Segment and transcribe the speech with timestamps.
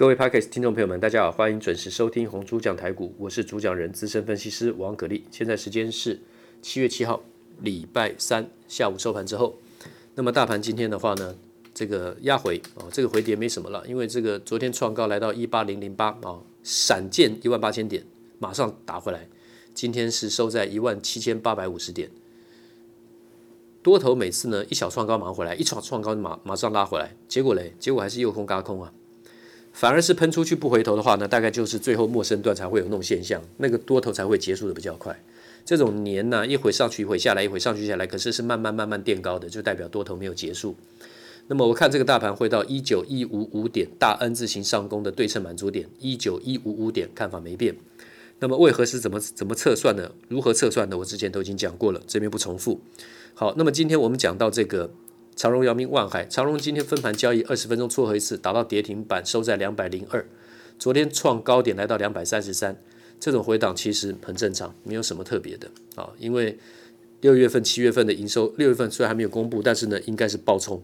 [0.00, 5.26] 各位 Podcast 听众朋友们，大家好，欢迎准时收听红猪讲台股，我是主讲人资深分析师王可立。
[5.30, 6.18] 现在时间是
[6.62, 7.22] 七月七号，
[7.60, 9.58] 礼拜三下午收盘之后。
[10.14, 11.36] 那么大盘今天的话呢，
[11.74, 18.02] 这个压回啊、哦，这个回跌没什么了，因为这个昨天创高来到一八零零八啊，闪见一万八千点，
[18.38, 19.28] 马上打回来。
[19.74, 22.10] 今天是收在一万七千八百五十点。
[23.82, 28.90] 多头每次呢一小创高马上回来，一创创高马马上拉回来，结果嘞，结果还是诱空嘎空啊。
[29.72, 35.18] 反而是喷出去不回头的话呢，大概就是最后陌生段才会有那种现象，那个多头才会结束的比较快。
[35.64, 40.74] 这种年呢、一会上去一会下来，一会上去下来，可是是慢慢慢慢垫高的，就代表多头没有结束。
[41.46, 47.76] 那么我看这个大盘会到一九一五五点大 N 字形上攻的对称满足点一九一五五点，看法没变。
[48.40, 50.12] 那么为何是怎么怎么测算的？
[50.28, 50.98] 如何测算的？
[50.98, 52.80] 我之前都已经讲过了，这边不重复。
[53.34, 54.90] 好，那么今天我们讲到这个。
[55.40, 60.22] 长荣、阳明、万海，长荣今天分盘交易二十分钟撮合一次，打到跌停板，收在两百零二。
[60.78, 62.78] 昨天创高点来到两百三十三，
[63.18, 66.10] 这种回档其实很正常，没有什么特别的啊。
[66.18, 66.58] 因为
[67.22, 70.82] 六月份、七月份的营收，六月份虽然还没有公布，但是呢，应该是暴冲。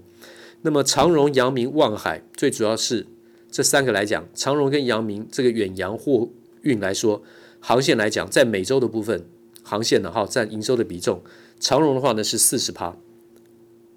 [0.63, 3.07] 那么长荣、阳明、万海，最主要是
[3.51, 6.31] 这三个来讲，长荣跟阳明这个远洋货
[6.63, 7.23] 运来说，
[7.61, 9.27] 航线来讲，在美洲的部分
[9.63, 11.21] 航线呢，哈，占营收的比重，
[11.61, 12.97] 长荣的话呢是四十趴。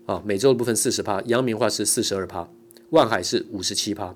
[0.10, 2.50] 啊，美洲的部分四十趴，阳明话是四十二趴，
[2.90, 4.16] 万海是五十七趴。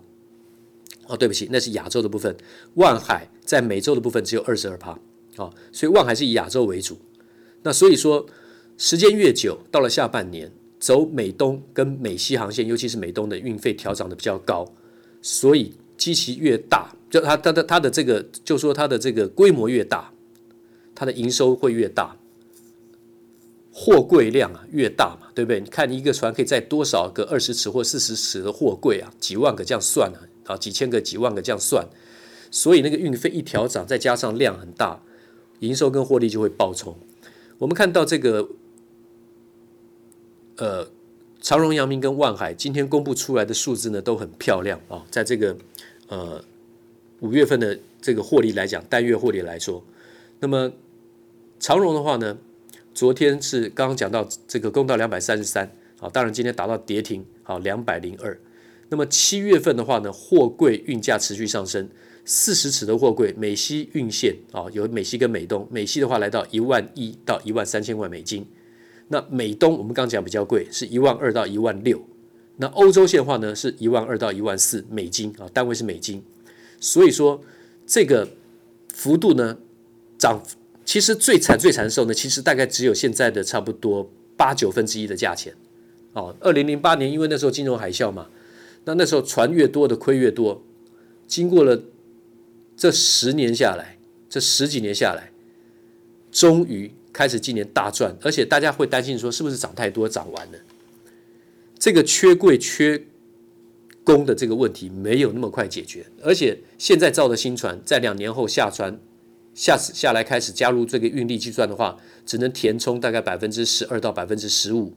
[1.06, 2.36] 哦，对不起，那是亚洲的部分，
[2.74, 4.90] 万海在美洲的部分只有二十二趴。
[5.36, 6.98] 啊，所以万海是以亚洲为主。
[7.62, 8.26] 那所以说，
[8.76, 14.66] 时间越久，到了下半年，走美东跟美西航线，尤其是美东的运费调涨的比较高，
[15.22, 20.12] 所以机器越大，就它它的它的这个，就说它的这个规模越大，
[20.96, 22.18] 它的营收会越大。
[23.76, 25.60] 货柜量啊越大嘛，对不对？
[25.60, 29.12] 你看一个船可以载多少个二十尺或四十尺的货柜啊？
[29.20, 31.84] 几万个这样算啊，啊，几千个、几万个这样算，
[32.52, 35.02] 所以那个运费一调涨，再加上量很大，
[35.62, 36.96] 营收跟获利就会爆冲。
[37.58, 38.48] 我们看到这个，
[40.58, 40.88] 呃，
[41.42, 45.58] 长荣、阳明跟万海今天公布出来的数字呢都很漂亮啊，在这个
[46.10, 46.44] 呃
[47.22, 49.84] 五月份的这个获利来讲，单月获利来说，
[50.40, 50.72] 那么
[51.60, 52.38] 长荣的话呢？
[52.94, 58.40] 昨天是刚刚讲到这个攻到两百三十三，好，当然今天达到跌停，好，两百零二。
[58.90, 61.90] 那么七月份的话呢，货柜运价持续上升，
[62.24, 68.46] 四十尺的货柜美西运线啊，有美西跟美东，美西的话来到一万一到一万三千万美金，
[69.08, 72.00] 那美东我们刚讲比较贵，是一万二到一万六，
[72.58, 76.24] 那欧洲线的话呢是一万二到一万四美金啊，单位是美金，
[76.80, 77.42] 所以说
[77.88, 78.30] 这个
[78.94, 79.58] 幅度呢
[80.20, 80.44] 涨。
[80.86, 85.54] 其实最惨最惨的时候呢，其实大概只有现在的差不多八九分之一的价钱。
[86.12, 88.28] 哦，二零零八年因为那时候金融海啸嘛，
[88.86, 90.62] 那那时候船越多的亏越多。
[91.26, 91.82] 经过了
[92.76, 93.98] 这十年下来，
[94.30, 95.32] 这十几年下来，
[96.32, 100.60] 终于开始今年大赚，而且大家会担心说是不是涨太多涨完了？
[101.80, 103.02] 这个缺柜缺
[104.04, 109.00] 工的这个问题没有那么快解决，而且现在造的新船在两年后下船。
[109.56, 114.94] 下次下来开始加入这个运力计算的话，只能填充大概百分之十二到百分之十五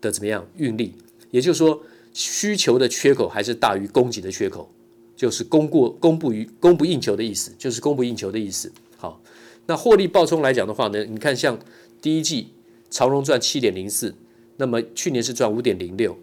[0.00, 0.94] 的怎么样运力？
[1.30, 4.70] 也就是说，需求的缺口还是大于供给的缺口，
[5.16, 8.70] 就是供过供不于供不应求的意思，就是供不应求的意思。
[8.98, 9.22] 好，
[9.66, 11.58] 那获利暴冲来讲的话呢，你看像
[12.02, 12.48] 第一季
[12.90, 14.14] 长荣赚七点零四，
[14.58, 16.18] 那么去年是赚五点零六，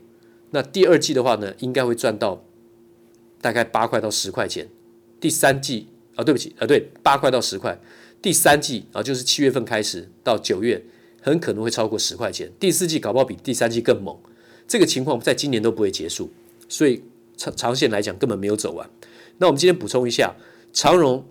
[0.51, 2.45] 那第二季的话呢，应该会赚到
[3.41, 4.69] 大概八块到十块钱，
[5.19, 5.87] 第三季。
[6.15, 7.79] 啊，对不起，啊，对，八块到十块，
[8.21, 10.83] 第三季啊，就是七月份开始到九月，
[11.21, 12.51] 很可能会超过十块钱。
[12.59, 14.15] 第四季搞不好比第三季更猛，
[14.67, 16.29] 这个情况在今年都不会结束，
[16.69, 17.03] 所以
[17.35, 18.89] 长长线来讲根本没有走完。
[19.39, 20.35] 那我们今天补充一下，
[20.71, 21.25] 长荣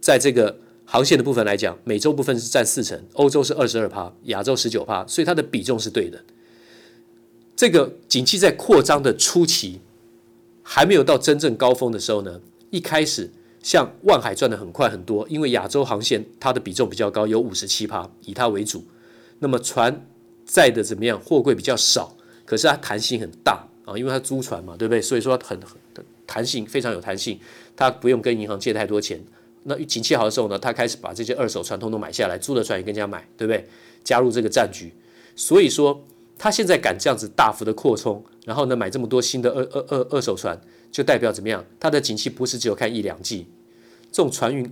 [0.00, 6.24] 在这个航线的部分来讲，美洲部分是占四成，欧洲是二十二趴，亚洲十九趴，所以它的比重是对的。
[7.54, 9.80] 这个景气在扩张的初期，
[10.62, 12.40] 还没有到真正高峰的时候呢。
[12.70, 13.30] 一开始，
[13.62, 18.84] 像万海赚的很快很多，因为亚洲航线它的比重比较高，有五十七趴，以它为主。
[19.40, 20.06] 那么船
[20.44, 21.20] 载的怎么样？
[21.20, 25.02] 货柜比较少，可是它弹性很大啊，因为它租船嘛，对不对？
[25.02, 27.38] 所以说很很弹性，非常有弹性，
[27.74, 29.22] 它不用跟银行借太多钱。
[29.64, 33.66] 那景气好的时候呢，它开始把这些二手船通通买下来，租的船也跟人家买，对不对？
[34.04, 34.92] 加入这个战局，
[35.36, 36.02] 所以说
[36.38, 40.58] 它现在敢这样子大幅的扩充，然后呢买这么多新的二二二二手船。
[40.90, 41.64] 就代表怎么样？
[41.78, 43.46] 它的景气不是只有看一两季，
[44.10, 44.70] 这种船运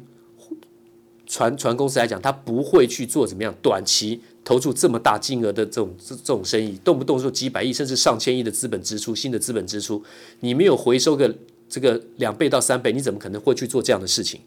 [1.27, 10.03] 船船公司来讲，它不会去做怎么样短期投注这么大金额的这种这这种生意，动不动说几百亿甚至上千亿的资本支出，新的资本支出，
[10.41, 11.35] 你没有回收个
[11.69, 14.41] 这个两倍到三倍，你怎么可能会去做这样的事情？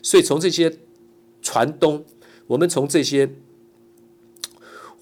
[0.00, 0.72] 所以从这些
[1.42, 2.04] 船东，
[2.46, 3.28] 我们从这些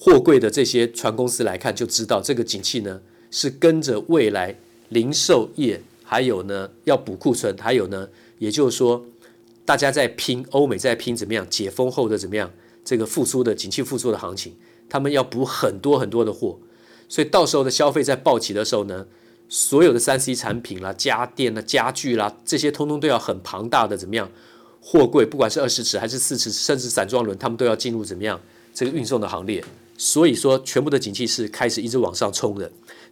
[0.01, 4.57] 货柜的这些船公司来看，就知道这个景气呢是跟着未来
[4.89, 8.09] 零售业，还有呢要补库存，还有呢，
[8.39, 9.05] 也就是说
[9.65, 12.51] 大家在拼，欧美在拼怎么样解封后的怎么样
[12.85, 14.55] 这个复苏的景气复苏的行情，
[14.89, 16.59] 他们要补很多很多的货，
[17.09, 19.07] 所以到时候的消费在暴起的时候呢。
[19.49, 24.29] 所有的三 C 产品啦、家电啦、家具啦，这些通通都要很庞大的怎么样
[24.81, 28.41] 货柜，不管是二十尺还是四十尺，甚至散装轮，他们都要进入怎么样
[28.75, 29.65] 这个运送的行列。
[29.97, 32.69] 所以说，全部的景气是开始一直往上冲的。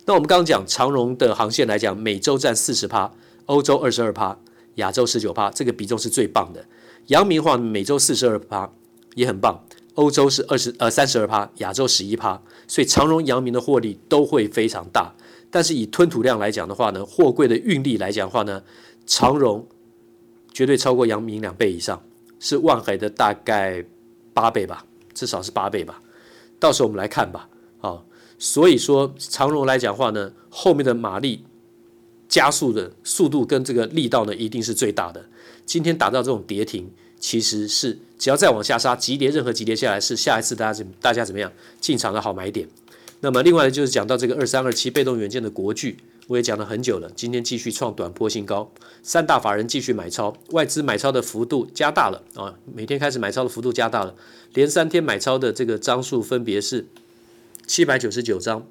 [0.06, 3.10] 那我们刚刚讲长荣的航线来讲，美洲占四十趴，
[3.46, 4.38] 欧洲二十二趴，
[4.74, 6.64] 亚洲十九趴，这个比重是最棒的。
[7.06, 8.70] 阳明话，美洲四十二趴
[9.14, 9.64] 也很棒，
[9.94, 15.14] 欧洲是二十呃三十二趴，亚洲十一趴，所以长荣、阳明的获利都会非常大。
[15.50, 18.62] 但是以吞吐量来讲的话呢，货柜的运力来讲的话呢，
[19.06, 19.66] 长荣
[20.52, 22.02] 绝对超过阳明两倍以上，
[22.40, 23.84] 是万海的大概
[24.32, 24.84] 八倍吧，
[25.14, 26.02] 至少是八倍吧。
[26.58, 27.48] 到时候我们来看吧。
[27.78, 28.04] 好，
[28.44, 31.42] 所以说长荣来讲话呢，后面的马力
[32.28, 35.24] 加速的速度跟这个力道呢，一定是最大的。
[35.64, 41.50] 今天打到这种跌停，其实是只要再往下杀，急跌任何急跌下来，是下一次大家怎大家怎么样
[41.80, 42.68] 进场的好买点。
[43.20, 47.10] 那么，另外呢就是讲到这个二三二七被动元件的国巨，我也讲了很久了。
[47.16, 48.70] 今天继续创短波新高，
[49.02, 52.54] 三大法人继续买超，外资买超的幅度加大了啊！
[52.70, 54.14] 每天开始买超的幅度加大了，
[54.52, 56.86] 连三天买超的这个张数分别是
[57.66, 58.66] 七百九十九张、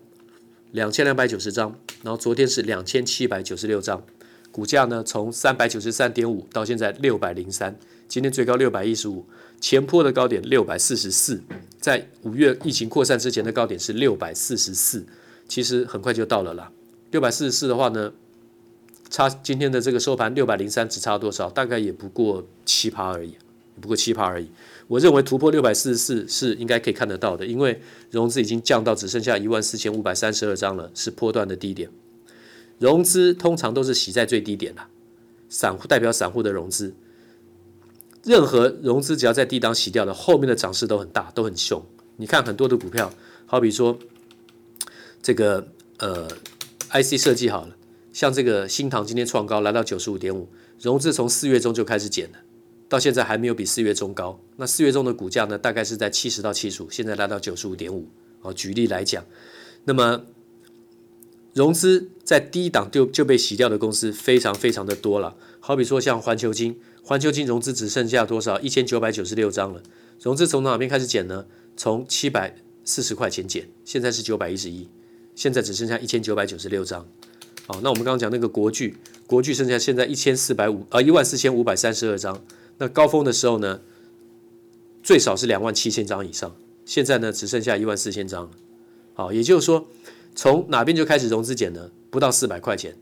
[0.71, 4.03] 两千两百九十张，然后昨天是两千七百九十六张，
[4.51, 9.25] 股价呢从三百九十三点五到现在六百零三，今天最高六百一十五。
[9.61, 11.41] 前坡的高点六百四十四，
[11.79, 15.05] 在五月疫情扩散之前的高点是六百四十四，
[15.47, 16.69] 其实很快就到了啦。
[17.11, 18.11] 六百四十四的话呢，
[19.09, 21.49] 差今天的这个收盘六百零三，只差多少？
[21.49, 23.37] 大概也不过七趴而已，
[23.81, 24.47] 不过七趴而已。
[24.87, 27.81] 我认为突破六百四十四是应该可以看得到的，因为
[28.11, 31.89] 融资已经降到只剩下一万四千五百三十二张了，是波段的低点。
[32.79, 34.81] 融资通常都是洗在最低点的，
[35.47, 36.93] 散户代表散户的融资。
[38.23, 41.83] 任何融资只要在低档洗掉的，后面的涨势都很大，都很凶。
[42.17, 43.13] 你看很多的股票，
[43.45, 43.97] 好比说
[45.21, 45.67] 这个
[45.97, 46.27] 呃
[46.91, 47.75] IC 设计好了，
[48.11, 50.47] 像这个新唐今天创高来到九十五点五，
[50.79, 52.37] 融资从四月中就开始减了，
[52.93, 54.39] 到现在还没有比四月中高。
[54.57, 58.07] 那四月中的股价呢，大概是在七十到七十五，现在来到九十五点五。
[58.43, 59.25] 哦，举例来讲，
[59.85, 60.25] 那么
[61.53, 66.79] 融资在低档就就被洗掉的公司非常非常的多了，好比说像环球金。
[67.01, 68.59] 环球金融资只剩下多少？
[68.59, 69.81] 一千九百九十六张了。
[70.21, 71.47] 融资从哪边开始减呢？
[71.75, 72.55] 从七百
[72.85, 74.87] 四十块钱减，现在是九百一十一，
[75.33, 77.07] 现在只剩下一千九百九十六张。
[77.65, 78.95] 好，那我们刚刚讲那个国巨，
[79.25, 82.39] 国巨剩下现在一千四百五，呃，一万四千五百三十二张。
[82.77, 83.81] 那高峰的时候呢，
[85.01, 86.55] 最少是两万七千张以上，
[86.85, 88.49] 现在呢只剩下一万四千张。
[89.13, 89.87] 好，也就是说，
[90.35, 91.91] 从哪边就开始融资减呢？
[92.09, 92.95] 不到四百块钱，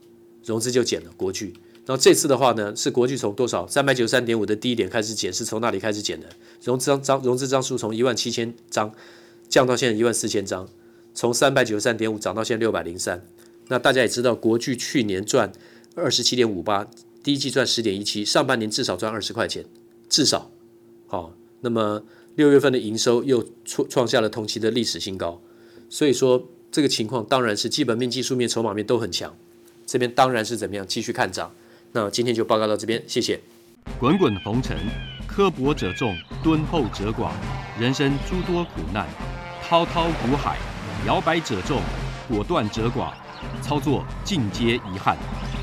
[0.44, 1.12] 融资就减了。
[1.16, 1.54] 国巨。
[1.86, 6.28] 然后这次的话呢，是国巨从多少三百九十三点五的低点开始减，是从那里开始减的？
[6.64, 8.94] 融资张张融资张数从一万七千张
[9.50, 10.70] 降到现在一万四千张，
[11.14, 13.26] 从三百九十三点五涨到现在六百零三。
[13.68, 15.52] 那大家也知道，国巨去年赚
[15.96, 16.88] 二十七点五八，
[17.24, 19.66] 第一季赚十点一七，上半年至少赚二十块钱，
[20.10, 20.50] 至少。
[21.08, 22.04] 好，那么
[22.36, 25.40] 六月份的营收又创创下了同期的历史新高，
[25.90, 29.36] 所以说这个情况当然是基本面、技术面、筹码面都很强。
[29.86, 31.54] 这边当然是怎么样继续看涨。
[31.92, 33.40] 那今天就报告到这边，谢谢。
[34.00, 34.78] 滚滚红尘，
[35.28, 37.32] 刻薄者众，敦厚者寡；
[37.80, 39.08] 人生诸多苦难，
[39.62, 40.58] 滔滔苦海，
[41.06, 41.82] 摇摆者众，
[42.28, 43.14] 果断者寡。
[43.62, 45.18] 操作尽皆遗憾。